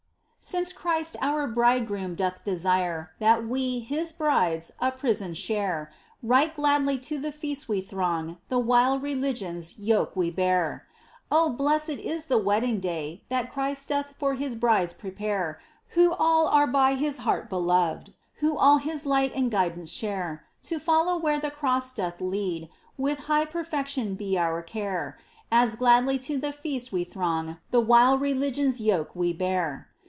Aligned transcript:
Since 0.43 0.73
Christ 0.73 1.15
our 1.21 1.45
Bridegroom 1.45 2.15
doth 2.15 2.43
desire 2.43 3.11
That 3.19 3.47
we, 3.47 3.79
His 3.81 4.11
brides, 4.11 4.71
a 4.79 4.91
prison 4.91 5.35
share, 5.35 5.91
Right 6.23 6.51
gladly 6.51 6.97
to 6.97 7.19
the 7.19 7.31
feast 7.31 7.69
we 7.69 7.79
throng. 7.79 8.39
The 8.49 8.57
while 8.57 8.97
religion's 8.97 9.77
yoke 9.77 10.15
we 10.15 10.31
bear! 10.31 10.87
Oh, 11.31 11.49
blessed 11.51 11.99
is 12.01 12.25
the 12.25 12.39
wedding 12.39 12.79
day 12.79 13.23
That 13.29 13.51
Christ 13.51 13.89
doth 13.89 14.15
for 14.17 14.33
His 14.33 14.55
brides 14.55 14.93
prepare. 14.93 15.59
Who 15.89 16.11
all 16.13 16.47
are 16.47 16.65
by 16.65 16.95
His 16.95 17.19
heart 17.19 17.47
beloved, 17.47 18.15
Who 18.37 18.57
all 18.57 18.79
His 18.79 19.05
light 19.05 19.31
and 19.35 19.51
guidance 19.51 19.91
share! 19.91 20.43
To 20.63 20.79
follow 20.79 21.19
where 21.19 21.39
the 21.39 21.51
cross 21.51 21.91
doth 21.93 22.19
lead 22.19 22.67
With 22.97 23.25
high 23.29 23.45
perfection 23.45 24.15
be 24.15 24.39
our 24.39 24.63
care. 24.63 25.19
As 25.51 25.75
gladly 25.75 26.17
to 26.25 26.39
the 26.39 26.51
feast 26.51 26.91
we 26.91 27.03
throng. 27.03 27.57
The 27.69 27.79
while 27.79 28.17
religion's 28.17 28.81
yoke 28.81 29.11
we 29.15 29.33
bear. 29.33 29.87